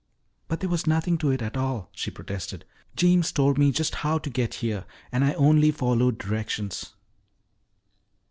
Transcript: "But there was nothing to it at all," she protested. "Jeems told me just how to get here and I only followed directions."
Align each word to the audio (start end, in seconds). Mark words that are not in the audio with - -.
"But 0.47 0.61
there 0.61 0.69
was 0.71 0.87
nothing 0.87 1.19
to 1.19 1.29
it 1.29 1.43
at 1.43 1.55
all," 1.55 1.91
she 1.93 2.09
protested. 2.09 2.65
"Jeems 2.95 3.31
told 3.31 3.59
me 3.59 3.71
just 3.71 3.93
how 4.01 4.17
to 4.17 4.31
get 4.31 4.55
here 4.55 4.85
and 5.11 5.23
I 5.23 5.33
only 5.33 5.69
followed 5.69 6.17
directions." 6.17 6.95